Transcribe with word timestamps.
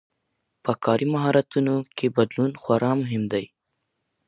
په 0.63 0.71
کاري 0.83 1.07
مهارتونو 1.13 1.75
کي 1.97 2.07
بدلون 2.17 2.51
خورا 2.61 2.91
مهم 3.01 3.23
دی. 3.33 3.45